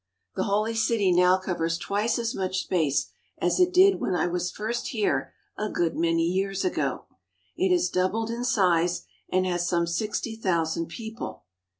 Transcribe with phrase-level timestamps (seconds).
[0.33, 4.49] The Holy City now covers twice as much space as it did when I was
[4.49, 7.05] first here a good many years ago.
[7.55, 11.43] It has doubled in size and has some sixty thousand people.